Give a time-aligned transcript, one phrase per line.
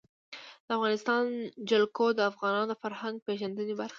[0.67, 1.23] د افغانستان
[1.69, 3.89] جلکو د افغانانو د فرهنګي پیژندنې برخه ده.